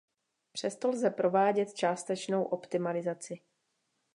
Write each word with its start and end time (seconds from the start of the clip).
Přesto 0.51 0.87
lze 0.89 1.09
provádět 1.09 1.73
částečnou 1.73 2.43
optimalizaci. 2.43 3.39